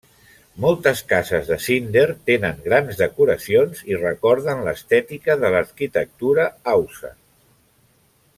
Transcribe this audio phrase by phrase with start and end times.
[0.63, 7.15] Moltes cases de Zinder tenen grans decoracions i recorden l'estètica de l'arquitectura haussa.